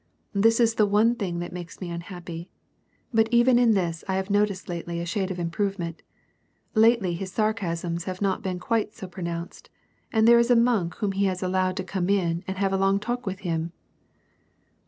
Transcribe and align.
This 0.33 0.59
is 0.59 0.73
the 0.73 0.87
one 0.87 1.13
thing 1.13 1.37
that 1.41 1.53
makes 1.53 1.79
me 1.79 1.91
unhappy. 1.91 2.49
But 3.13 3.27
even 3.29 3.59
in 3.59 3.75
this 3.75 4.03
I 4.07 4.15
have 4.15 4.31
noticed 4.31 4.67
lately 4.67 4.99
a 4.99 5.05
shade 5.05 5.29
of 5.29 5.37
improvement. 5.37 6.01
Lately 6.73 7.13
his 7.13 7.31
sarcasms 7.31 8.05
have 8.05 8.19
not 8.19 8.41
been 8.41 8.59
({uite 8.59 8.95
so 8.95 9.05
pronounced, 9.05 9.69
and 10.11 10.27
there 10.27 10.39
is 10.39 10.49
a 10.49 10.55
monk 10.55 10.95
whom 10.95 11.11
he 11.11 11.27
allowed 11.27 11.77
to 11.77 11.83
come 11.83 12.09
in 12.09 12.43
and 12.47 12.57
have 12.57 12.73
a 12.73 12.77
long 12.77 12.99
talk 12.99 13.27
with 13.27 13.41
him." 13.41 13.73